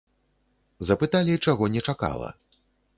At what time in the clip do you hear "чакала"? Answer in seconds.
1.89-2.29